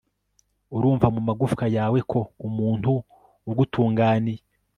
Urumva 0.75 1.05
mumagufwa 1.15 1.65
yawe 1.77 1.99
ko 2.11 2.19
umuntu 2.47 2.91
ugutunganiye 3.49 4.41